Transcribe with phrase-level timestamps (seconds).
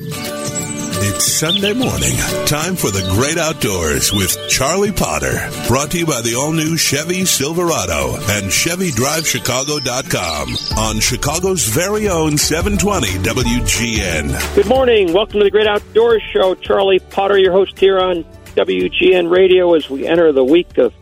[0.00, 2.14] It's Sunday morning.
[2.46, 5.50] Time for the great outdoors with Charlie Potter.
[5.66, 12.38] Brought to you by the all new Chevy Silverado and ChevyDriveChicago.com on Chicago's very own
[12.38, 14.54] 720 WGN.
[14.54, 15.12] Good morning.
[15.12, 16.54] Welcome to the Great Outdoors Show.
[16.54, 18.22] Charlie Potter, your host here on
[18.54, 20.94] WGN Radio as we enter the week of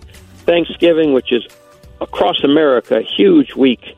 [0.47, 1.47] Thanksgiving, which is
[2.01, 3.95] across America, a huge week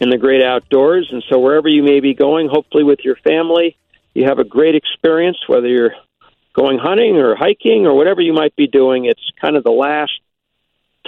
[0.00, 1.08] in the great outdoors.
[1.12, 3.76] And so, wherever you may be going, hopefully with your family,
[4.20, 5.94] you have a great experience, whether you're
[6.52, 9.06] going hunting or hiking or whatever you might be doing.
[9.06, 10.12] It's kind of the last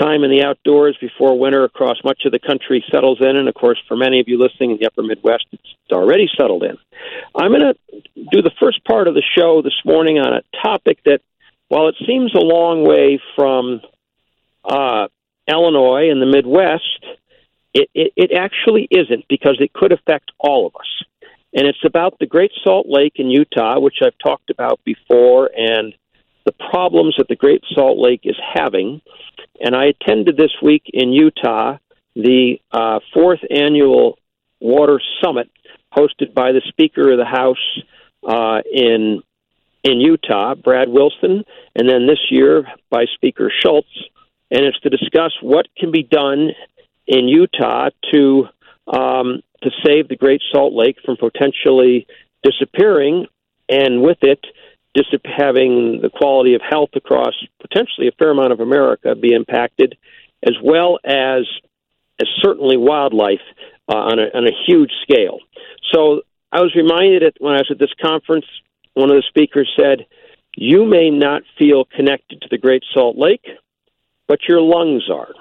[0.00, 3.36] time in the outdoors before winter across much of the country settles in.
[3.36, 6.62] And of course, for many of you listening in the upper Midwest, it's already settled
[6.62, 6.78] in.
[7.36, 7.76] I'm going to
[8.32, 11.20] do the first part of the show this morning on a topic that,
[11.68, 13.82] while it seems a long way from
[14.64, 15.08] uh,
[15.46, 17.04] Illinois and the Midwest,
[17.74, 21.04] it, it, it actually isn't because it could affect all of us
[21.54, 25.94] and it's about the Great Salt Lake in Utah, which I've talked about before, and
[26.44, 29.00] the problems that the Great Salt Lake is having.
[29.60, 31.78] And I attended this week in Utah
[32.14, 34.18] the uh, fourth annual
[34.60, 35.50] Water Summit,
[35.94, 37.56] hosted by the Speaker of the House
[38.26, 39.22] uh, in
[39.84, 43.88] in Utah, Brad Wilson, and then this year by Speaker Schultz,
[44.48, 46.50] and it's to discuss what can be done
[47.08, 48.46] in Utah to
[48.86, 52.06] um, to save the Great Salt Lake from potentially
[52.42, 53.26] disappearing,
[53.68, 54.44] and with it,
[54.94, 59.96] dis- having the quality of health across potentially a fair amount of America be impacted,
[60.42, 61.46] as well as
[62.20, 63.40] as certainly wildlife
[63.88, 65.38] uh, on, a, on a huge scale.
[65.92, 68.44] So I was reminded at, when I was at this conference,
[68.94, 70.06] one of the speakers said,
[70.56, 73.46] "You may not feel connected to the Great Salt Lake,
[74.28, 75.32] but your lungs are."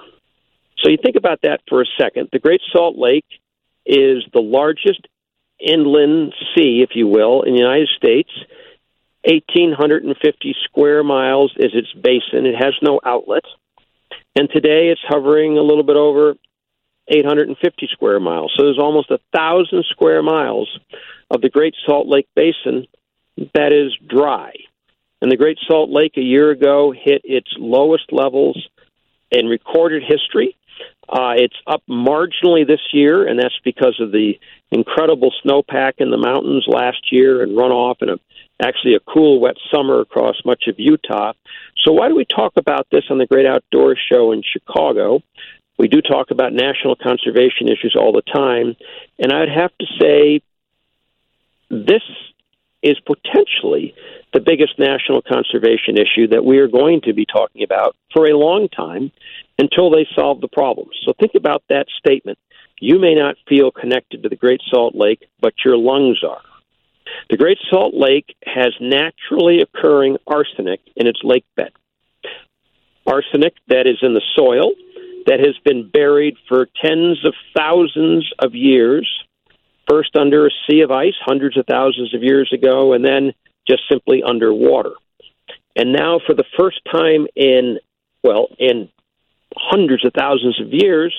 [0.82, 2.28] So you think about that for a second.
[2.32, 3.26] The Great Salt Lake
[3.86, 5.06] is the largest
[5.60, 8.30] inland sea, if you will, in the United States.
[9.24, 12.46] 1,850 square miles is its basin.
[12.46, 13.44] It has no outlet.
[14.34, 16.34] And today it's hovering a little bit over
[17.06, 18.52] 850 square miles.
[18.56, 20.68] So there's almost a thousand square miles
[21.30, 22.86] of the Great Salt Lake Basin
[23.54, 24.52] that is dry.
[25.20, 28.68] And the Great Salt Lake a year ago hit its lowest levels
[29.30, 30.56] in recorded history.
[31.08, 34.38] Uh, it's up marginally this year, and that's because of the
[34.70, 38.20] incredible snowpack in the mountains last year and runoff and a,
[38.62, 41.32] actually a cool, wet summer across much of Utah.
[41.84, 45.22] So, why do we talk about this on the Great Outdoors Show in Chicago?
[45.78, 48.76] We do talk about national conservation issues all the time,
[49.18, 50.40] and I'd have to say
[51.68, 52.02] this
[52.82, 53.94] is potentially
[54.32, 58.36] the biggest national conservation issue that we are going to be talking about for a
[58.36, 59.12] long time
[59.58, 60.98] until they solve the problems.
[61.04, 62.38] So think about that statement.
[62.80, 66.42] You may not feel connected to the Great Salt Lake, but your lungs are.
[67.30, 71.72] The Great Salt Lake has naturally occurring arsenic in its lake bed.
[73.06, 74.72] Arsenic that is in the soil,
[75.26, 79.08] that has been buried for tens of thousands of years,
[79.88, 83.32] first under a sea of ice hundreds of thousands of years ago, and then
[83.68, 84.92] just simply underwater.
[85.76, 87.78] And now, for the first time in,
[88.22, 88.88] well, in
[89.56, 91.14] hundreds of thousands of years,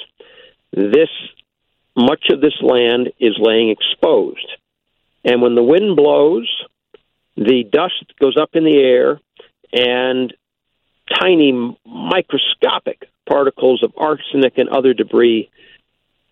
[0.71, 1.09] this
[1.95, 4.47] much of this land is laying exposed.
[5.23, 6.49] And when the wind blows,
[7.35, 9.19] the dust goes up in the air,
[9.71, 10.33] and
[11.19, 15.49] tiny microscopic particles of arsenic and other debris,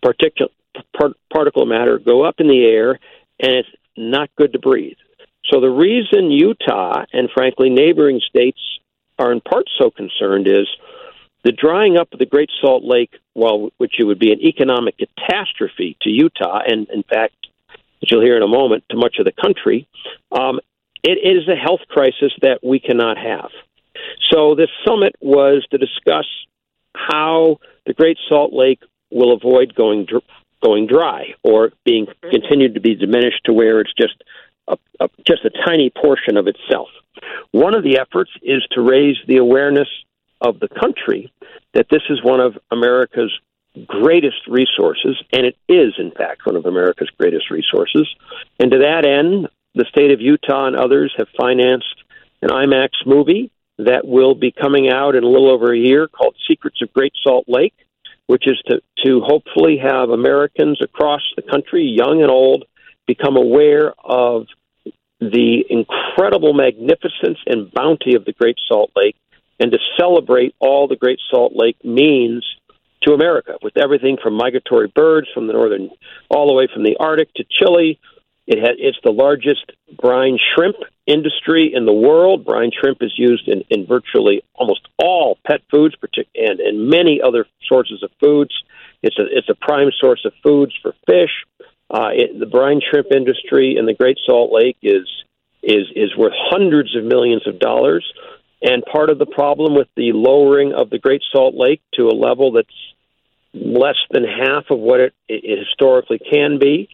[0.02, 0.48] particle,
[1.32, 2.98] particle matter, go up in the air,
[3.40, 4.96] and it's not good to breathe.
[5.50, 8.60] So the reason Utah and frankly neighboring states
[9.18, 10.68] are in part so concerned is
[11.44, 14.96] the drying up of the Great Salt Lake, well, which it would be an economic
[14.98, 17.34] catastrophe to Utah, and in fact,
[18.02, 19.88] as you'll hear in a moment, to much of the country,
[20.32, 20.60] um,
[21.02, 23.50] it is a health crisis that we cannot have.
[24.30, 26.26] So this summit was to discuss
[26.94, 28.80] how the Great Salt Lake
[29.10, 30.24] will avoid going dr-
[30.62, 34.22] going dry or being continued to be diminished to where it's just
[34.68, 36.88] a, a, just a tiny portion of itself.
[37.50, 39.88] One of the efforts is to raise the awareness
[40.42, 41.32] of the country
[41.74, 43.32] that this is one of America's
[43.86, 48.06] greatest resources, and it is, in fact, one of America's greatest resources.
[48.58, 51.94] And to that end, the state of Utah and others have financed
[52.42, 56.36] an IMAX movie that will be coming out in a little over a year called
[56.48, 57.74] Secrets of Great Salt Lake,
[58.26, 62.64] which is to, to hopefully have Americans across the country, young and old,
[63.06, 64.46] become aware of
[65.20, 69.16] the incredible magnificence and bounty of the Great Salt Lake
[69.60, 72.44] and to celebrate all the Great Salt Lake means
[73.02, 75.90] to America, with everything from migratory birds from the northern,
[76.30, 77.98] all the way from the Arctic to Chile,
[78.46, 79.70] It has, it's the largest
[80.00, 80.76] brine shrimp
[81.06, 82.44] industry in the world.
[82.44, 85.94] Brine shrimp is used in, in virtually almost all pet foods,
[86.34, 88.54] and and many other sources of foods.
[89.02, 91.34] It's a it's a prime source of foods for fish.
[91.90, 95.08] Uh, it, the brine shrimp industry in the Great Salt Lake is
[95.62, 98.04] is is worth hundreds of millions of dollars.
[98.62, 102.14] And part of the problem with the lowering of the Great Salt Lake to a
[102.14, 102.68] level that's
[103.52, 106.88] less than half of what it, it historically can be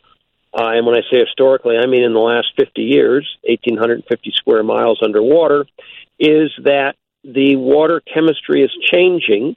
[0.52, 4.62] uh, and when I say historically, I mean in the last 50 years, 1,850 square
[4.62, 5.66] miles underwater,
[6.18, 9.56] is that the water chemistry is changing.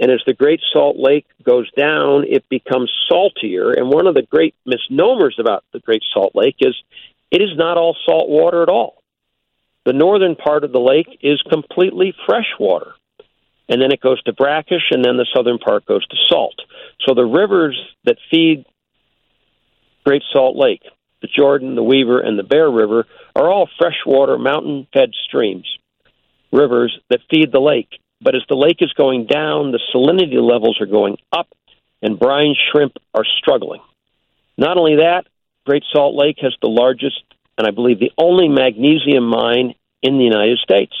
[0.00, 3.70] And as the Great Salt Lake goes down, it becomes saltier.
[3.70, 6.74] And one of the great misnomers about the Great Salt Lake is
[7.30, 9.01] it is not all salt water at all.
[9.84, 12.92] The northern part of the lake is completely fresh water.
[13.68, 16.56] And then it goes to brackish, and then the southern part goes to salt.
[17.06, 18.66] So the rivers that feed
[20.04, 20.82] Great Salt Lake,
[21.20, 25.66] the Jordan, the Weber, and the Bear River are all freshwater mountain fed streams,
[26.52, 28.00] rivers that feed the lake.
[28.20, 31.48] But as the lake is going down, the salinity levels are going up,
[32.02, 33.80] and brine shrimp are struggling.
[34.58, 35.26] Not only that,
[35.64, 37.22] Great Salt Lake has the largest
[37.58, 40.94] and I believe the only magnesium mine in the United States.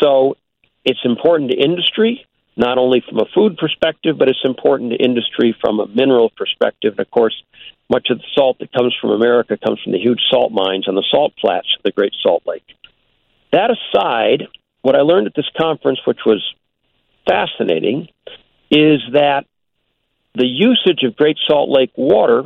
[0.00, 0.36] So
[0.84, 2.26] it's important to industry,
[2.56, 6.92] not only from a food perspective, but it's important to industry from a mineral perspective.
[6.92, 7.34] And of course,
[7.90, 10.94] much of the salt that comes from America comes from the huge salt mines on
[10.94, 12.64] the salt flats of the Great Salt Lake.
[13.52, 14.46] That aside,
[14.82, 16.42] what I learned at this conference, which was
[17.26, 18.08] fascinating,
[18.70, 19.44] is that
[20.34, 22.44] the usage of Great Salt Lake water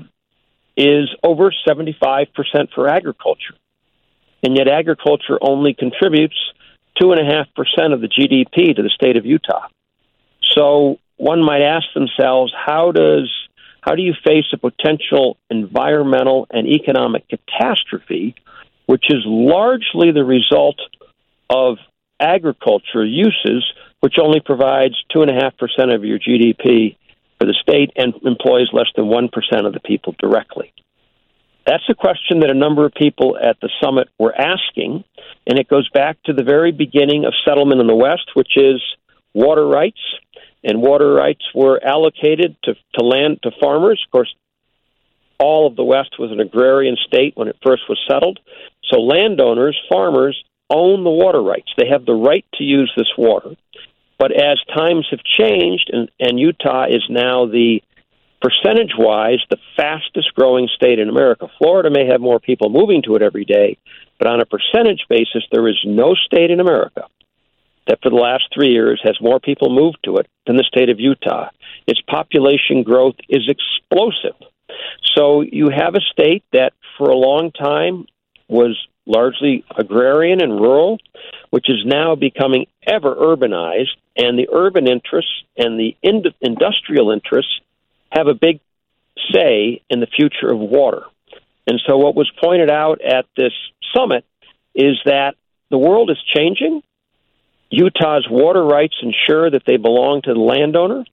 [0.76, 2.26] is over 75%
[2.74, 3.54] for agriculture.
[4.42, 6.36] And yet, agriculture only contributes
[7.00, 9.68] 2.5% of the GDP to the state of Utah.
[10.42, 13.30] So, one might ask themselves how does
[13.80, 18.34] how do you face a potential environmental and economic catastrophe,
[18.86, 20.76] which is largely the result
[21.50, 21.76] of
[22.18, 23.62] agriculture uses,
[24.00, 26.96] which only provides 2.5% of your GDP
[27.38, 29.30] for the state and employs less than 1%
[29.66, 30.72] of the people directly?
[31.66, 35.04] That's a question that a number of people at the summit were asking,
[35.46, 38.82] and it goes back to the very beginning of settlement in the West, which is
[39.32, 40.00] water rights
[40.62, 44.02] and water rights were allocated to, to land to farmers.
[44.06, 44.34] Of course,
[45.38, 48.40] all of the West was an agrarian state when it first was settled.
[48.90, 51.70] So landowners, farmers, own the water rights.
[51.76, 53.50] They have the right to use this water.
[54.24, 57.82] But as times have changed, and, and Utah is now the
[58.40, 61.50] percentage wise the fastest growing state in America.
[61.58, 63.76] Florida may have more people moving to it every day,
[64.18, 67.02] but on a percentage basis, there is no state in America
[67.86, 70.88] that for the last three years has more people moved to it than the state
[70.88, 71.50] of Utah.
[71.86, 74.40] Its population growth is explosive.
[75.14, 78.06] So you have a state that for a long time
[78.48, 78.74] was
[79.06, 80.98] largely agrarian and rural,
[81.50, 87.60] which is now becoming ever urbanized, and the urban interests and the ind- industrial interests
[88.10, 88.60] have a big
[89.32, 91.02] say in the future of water.
[91.66, 93.52] And so, what was pointed out at this
[93.94, 94.24] summit
[94.74, 95.34] is that
[95.70, 96.82] the world is changing.
[97.70, 101.04] Utah's water rights ensure that they belong to the landowner,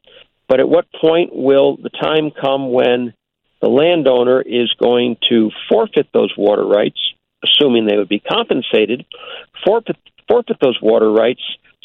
[0.47, 3.13] but at what point will the time come when
[3.61, 6.99] the landowner is going to forfeit those water rights,
[7.43, 9.05] assuming they would be compensated,
[9.65, 11.41] forfeit, forfeit those water rights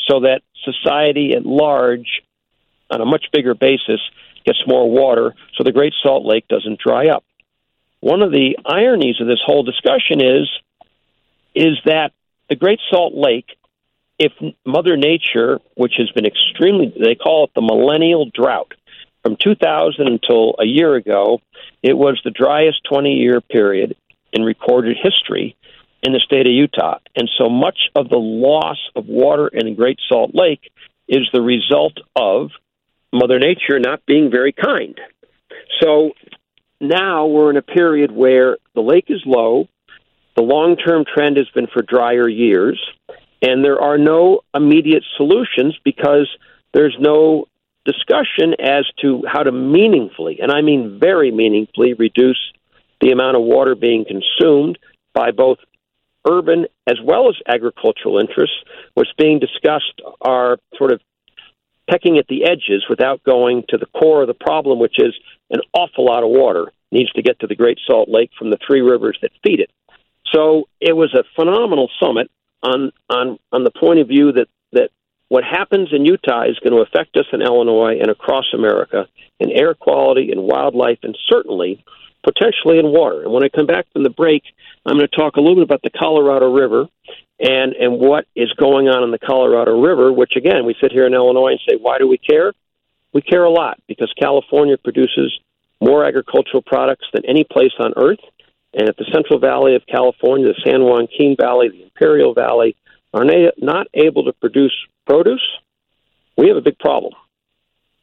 [0.09, 2.23] so that society at large,
[2.91, 4.01] on a much bigger basis,
[4.45, 7.25] gets more water so the Great Salt Lake doesn't dry up.
[8.01, 10.49] One of the ironies of this whole discussion is
[11.55, 12.13] is that
[12.49, 13.47] the Great Salt Lake
[14.19, 14.33] if
[14.65, 18.73] Mother Nature, which has been extremely, they call it the millennial drought,
[19.23, 21.41] from 2000 until a year ago,
[21.83, 23.97] it was the driest 20 year period
[24.37, 25.57] in recorded history
[26.03, 26.99] in the state of Utah.
[27.17, 30.71] And so much of the loss of water in Great Salt Lake
[31.09, 32.51] is the result of
[33.13, 35.01] Mother Nature not being very kind.
[35.81, 36.13] So
[36.81, 39.69] now we're in a period where the lake is low,
[40.37, 42.79] the long term trend has been for drier years,
[43.41, 46.29] and there are no immediate solutions because
[46.75, 47.47] there's no
[47.87, 52.53] discussion as to how to meaningfully, and I mean very meaningfully, reduce
[53.01, 54.79] the amount of water being consumed
[55.15, 55.59] by both
[56.29, 58.57] urban as well as agricultural interests.
[58.95, 61.01] What's being discussed are sort of
[61.89, 65.15] pecking at the edges without going to the core of the problem, which is
[65.51, 68.59] an awful lot of water needs to get to the Great Salt Lake from the
[68.67, 69.71] three rivers that feed it.
[70.33, 72.31] So it was a phenomenal summit
[72.63, 74.91] on on on the point of view that that
[75.29, 79.51] what happens in Utah is going to affect us in Illinois and across America in
[79.51, 81.85] air quality and wildlife and certainly
[82.27, 83.23] potentially in water.
[83.23, 84.43] And when I come back from the break,
[84.85, 86.89] I'm going to talk a little bit about the Colorado River
[87.39, 90.13] and and what is going on in the Colorado River.
[90.13, 92.53] Which again, we sit here in Illinois and say, why do we care?
[93.13, 95.39] We care a lot because California produces
[95.81, 98.21] more agricultural products than any place on earth.
[98.75, 102.77] And if the Central Valley of California, the San Joaquin Valley, the Imperial Valley
[103.15, 103.25] are
[103.57, 104.75] not able to produce
[105.07, 105.47] produce,
[106.37, 107.15] we have a big problem.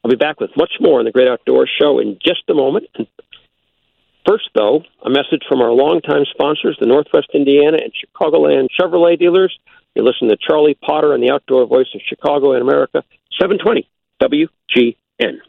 [0.03, 2.87] I'll be back with much more in the Great Outdoors Show in just a moment.
[4.25, 9.57] First, though, a message from our longtime sponsors, the Northwest Indiana and Chicagoland Chevrolet dealers.
[9.95, 13.03] You listen to Charlie Potter and the outdoor voice of Chicago and America,
[13.39, 13.87] 720
[14.21, 15.39] WGN.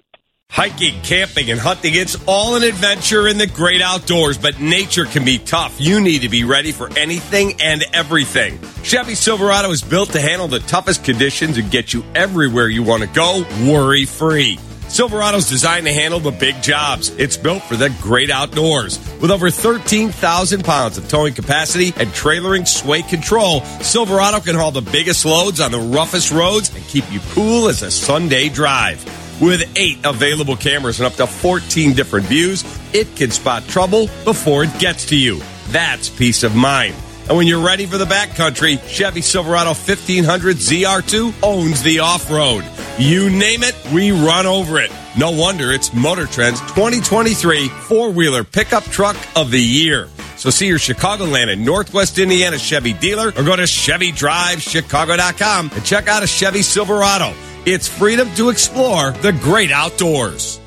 [0.50, 5.24] Hiking, camping, and hunting, it's all an adventure in the great outdoors, but nature can
[5.24, 5.80] be tough.
[5.80, 8.60] You need to be ready for anything and everything.
[8.82, 13.02] Chevy Silverado is built to handle the toughest conditions and get you everywhere you want
[13.02, 14.58] to go worry free.
[14.94, 17.08] Silverado's designed to handle the big jobs.
[17.18, 19.00] It's built for the great outdoors.
[19.20, 24.82] With over 13,000 pounds of towing capacity and trailering sway control, Silverado can haul the
[24.82, 29.04] biggest loads on the roughest roads and keep you cool as a Sunday drive.
[29.42, 34.62] With eight available cameras and up to 14 different views, it can spot trouble before
[34.62, 35.42] it gets to you.
[35.70, 36.94] That's peace of mind.
[37.28, 42.64] And when you're ready for the backcountry, Chevy Silverado 1500 ZR2 owns the off road.
[42.98, 44.92] You name it, we run over it.
[45.16, 50.08] No wonder it's Motor Trend's 2023 four wheeler pickup truck of the year.
[50.36, 56.08] So see your Chicagoland and Northwest Indiana Chevy dealer or go to ChevyDriveChicago.com and check
[56.08, 57.32] out a Chevy Silverado.
[57.64, 60.60] It's freedom to explore the great outdoors.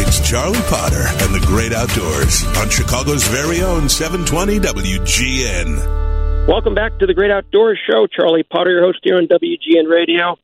[0.00, 6.46] It's Charlie Potter and the Great Outdoors on Chicago's very own 720 WGN.
[6.46, 8.06] Welcome back to the Great Outdoors Show.
[8.06, 10.38] Charlie Potter, your host here on WGN Radio.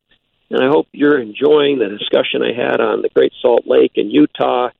[0.49, 4.11] And I hope you're enjoying the discussion I had on the Great Salt Lake in
[4.11, 4.71] Utah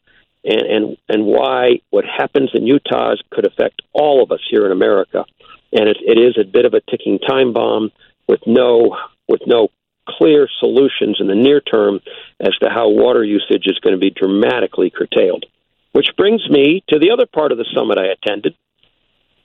[0.44, 4.74] and, and, and why what happens in Utah could affect all of us here in
[4.74, 5.24] America.
[5.72, 7.94] And it, it is a bit of a ticking time bomb
[8.28, 8.98] with no
[9.30, 9.70] with no
[10.08, 12.00] clear solutions in the near term
[12.40, 15.46] as to how water usage is going to be dramatically curtailed.
[15.92, 18.56] Which brings me to the other part of the summit I attended,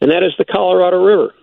[0.00, 1.35] and that is the Colorado River.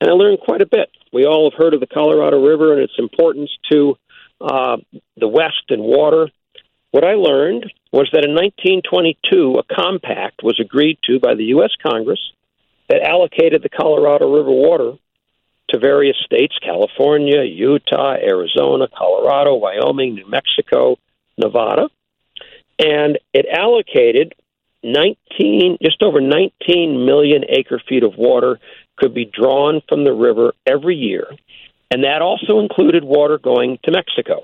[0.00, 0.90] And I learned quite a bit.
[1.12, 3.96] We all have heard of the Colorado River and its importance to
[4.40, 4.76] uh,
[5.16, 6.28] the West and water.
[6.90, 11.70] What I learned was that in 1922, a compact was agreed to by the U.S.
[11.82, 12.20] Congress
[12.88, 14.92] that allocated the Colorado River water
[15.70, 20.96] to various states California, Utah, Arizona, Colorado, Wyoming, New Mexico,
[21.36, 21.88] Nevada.
[22.78, 24.34] And it allocated
[24.82, 28.60] 19, just over 19 million acre feet of water
[28.96, 31.26] could be drawn from the river every year.
[31.90, 34.42] And that also included water going to Mexico.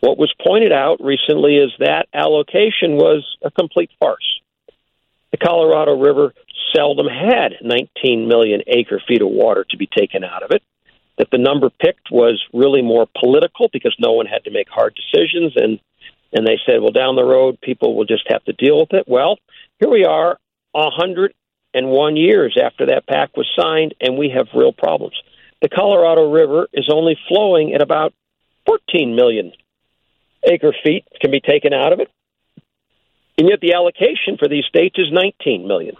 [0.00, 4.35] What was pointed out recently is that allocation was a complete farce.
[5.38, 6.32] The Colorado River
[6.74, 10.62] seldom had 19 million acre feet of water to be taken out of it.
[11.18, 14.94] That the number picked was really more political because no one had to make hard
[14.94, 15.78] decisions, and
[16.32, 19.04] and they said, well, down the road, people will just have to deal with it.
[19.06, 19.38] Well,
[19.78, 20.38] here we are,
[20.74, 21.34] a hundred
[21.74, 25.20] and one years after that pact was signed, and we have real problems.
[25.60, 28.14] The Colorado River is only flowing at about
[28.66, 29.52] 14 million
[30.44, 32.10] acre feet can be taken out of it.
[33.38, 35.96] And yet the allocation for these states is 19 million.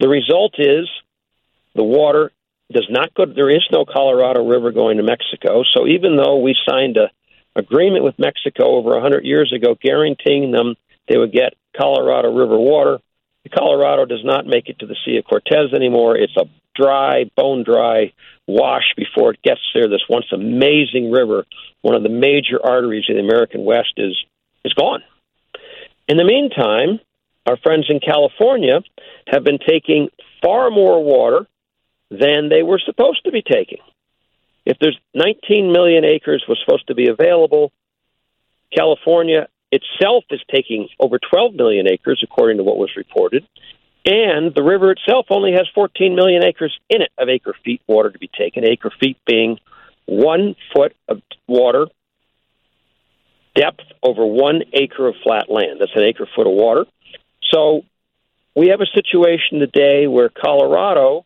[0.00, 0.88] The result is
[1.74, 2.32] the water
[2.72, 3.26] does not go.
[3.26, 5.62] There is no Colorado River going to Mexico.
[5.72, 7.10] So even though we signed a
[7.56, 10.74] agreement with Mexico over 100 years ago, guaranteeing them
[11.08, 12.98] they would get Colorado River water,
[13.44, 16.16] the Colorado does not make it to the Sea of Cortez anymore.
[16.16, 18.12] It's a dry, bone dry
[18.46, 19.88] wash before it gets there.
[19.88, 21.44] This once amazing river,
[21.82, 24.16] one of the major arteries of the American West, is
[24.64, 25.02] is gone.
[26.08, 27.00] In the meantime,
[27.46, 28.80] our friends in California
[29.26, 30.08] have been taking
[30.42, 31.46] far more water
[32.10, 33.78] than they were supposed to be taking.
[34.66, 37.72] If there's 19 million acres was supposed to be available,
[38.74, 43.46] California itself is taking over 12 million acres, according to what was reported.
[44.06, 48.10] And the river itself only has 14 million acres in it of acre feet water
[48.10, 49.58] to be taken, acre feet being
[50.06, 51.86] one foot of water
[53.54, 55.80] depth over one acre of flat land.
[55.80, 56.86] That's an acre foot of water.
[57.52, 57.84] So
[58.54, 61.24] we have a situation today where Colorado,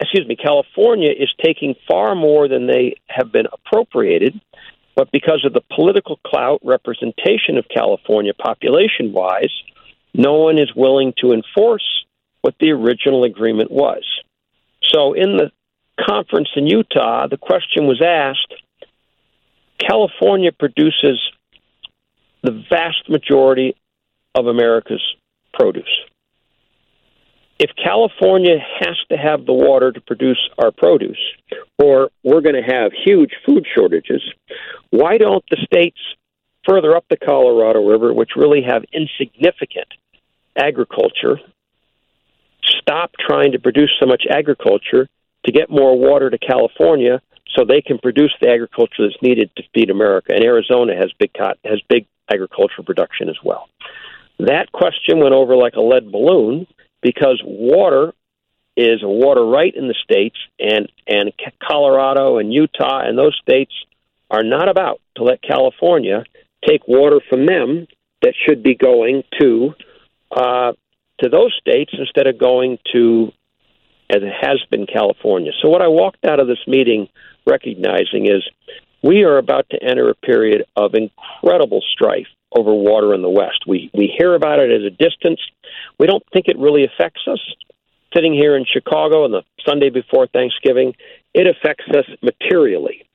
[0.00, 4.40] excuse me, California is taking far more than they have been appropriated,
[4.96, 9.52] but because of the political clout representation of California population wise,
[10.14, 12.04] no one is willing to enforce
[12.42, 14.04] what the original agreement was.
[14.92, 15.50] So in the
[16.00, 18.54] conference in Utah, the question was asked
[19.78, 21.20] California produces
[22.42, 23.74] the vast majority
[24.34, 25.02] of America's
[25.52, 25.84] produce.
[27.58, 31.20] If California has to have the water to produce our produce,
[31.78, 34.22] or we're going to have huge food shortages,
[34.90, 35.98] why don't the states
[36.68, 39.86] further up the Colorado River, which really have insignificant
[40.56, 41.38] agriculture,
[42.62, 45.08] stop trying to produce so much agriculture
[45.44, 47.20] to get more water to California
[47.54, 50.32] so they can produce the agriculture that's needed to feed America.
[50.34, 51.30] And Arizona has big
[51.64, 53.68] has big agricultural production as well.
[54.38, 56.66] That question went over like a lead balloon
[57.02, 58.12] because water
[58.76, 61.32] is a water right in the states, and and
[61.62, 63.72] Colorado and Utah and those states
[64.30, 66.24] are not about to let California
[66.66, 67.86] take water from them
[68.22, 69.74] that should be going to
[70.34, 70.72] uh,
[71.20, 73.32] to those states instead of going to
[74.10, 75.52] as it has been California.
[75.62, 77.08] So what I walked out of this meeting
[77.46, 78.42] recognizing is
[79.02, 83.64] we are about to enter a period of incredible strife over water in the West.
[83.66, 85.40] We we hear about it at a distance.
[85.98, 87.40] We don't think it really affects us.
[88.14, 90.94] Sitting here in Chicago on the Sunday before Thanksgiving,
[91.34, 93.06] it affects us materially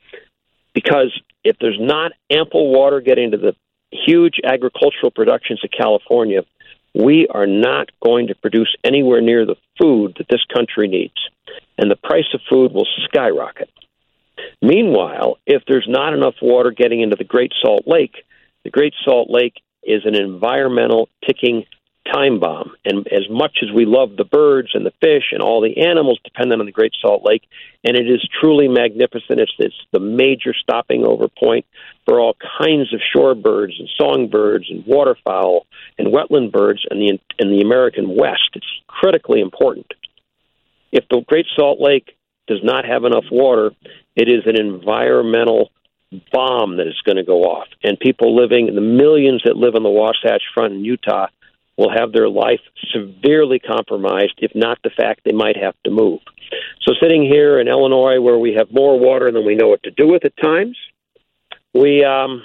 [0.74, 3.56] because if there's not ample water getting to the
[3.92, 6.42] huge agricultural productions of California,
[6.94, 11.14] we are not going to produce anywhere near the food that this country needs.
[11.78, 13.70] And the price of food will skyrocket.
[14.62, 18.16] Meanwhile, if there's not enough water getting into the Great Salt Lake,
[18.64, 21.66] the Great Salt Lake is an environmental ticking
[22.12, 22.72] time bomb.
[22.86, 26.20] And as much as we love the birds and the fish and all the animals
[26.24, 27.44] dependent on the Great Salt Lake,
[27.84, 31.66] and it is truly magnificent, it's, it's the major stopping over point
[32.06, 35.66] for all kinds of shorebirds and songbirds and waterfowl
[35.98, 38.50] and wetland birds in the, in the American West.
[38.56, 39.88] It's critically important.
[40.92, 42.16] If the Great Salt Lake
[42.48, 43.72] does not have enough water,
[44.16, 45.70] it is an environmental
[46.32, 47.68] bomb that is going to go off.
[47.84, 51.28] And people living, the millions that live on the Wasatch Front in Utah,
[51.80, 52.60] will have their life
[52.92, 56.20] severely compromised, if not the fact they might have to move.
[56.82, 59.92] So, sitting here in Illinois, where we have more water than we know what to
[59.92, 60.78] do with at times,
[61.74, 62.44] we um,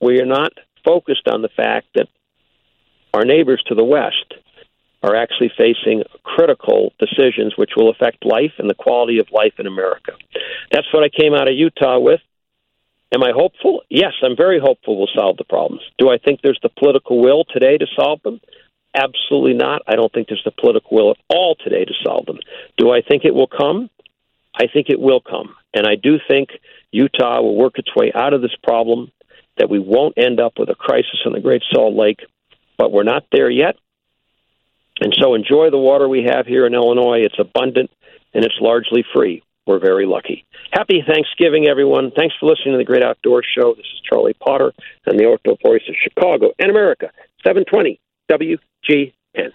[0.00, 0.52] we are not
[0.84, 2.08] focused on the fact that
[3.12, 4.34] our neighbors to the west
[5.02, 9.66] are actually facing critical decisions which will affect life and the quality of life in
[9.66, 10.12] America.
[10.72, 12.20] That's what I came out of Utah with.
[13.14, 13.82] Am I hopeful?
[13.88, 15.82] Yes, I'm very hopeful we'll solve the problems.
[15.98, 18.40] Do I think there's the political will today to solve them?
[18.92, 19.82] Absolutely not.
[19.86, 22.40] I don't think there's the political will at all today to solve them.
[22.76, 23.88] Do I think it will come?
[24.56, 25.54] I think it will come.
[25.72, 26.48] And I do think
[26.90, 29.12] Utah will work its way out of this problem,
[29.58, 32.18] that we won't end up with a crisis in the Great Salt Lake,
[32.76, 33.76] but we're not there yet.
[35.00, 37.20] And so enjoy the water we have here in Illinois.
[37.20, 37.90] It's abundant
[38.32, 39.42] and it's largely free.
[39.66, 40.44] We're very lucky.
[40.72, 42.10] Happy Thanksgiving, everyone.
[42.14, 43.74] Thanks for listening to the Great Outdoors Show.
[43.74, 44.72] This is Charlie Potter
[45.06, 47.10] and the Outdoor Voice of Chicago and America,
[47.46, 47.98] 720
[48.30, 49.52] WGN.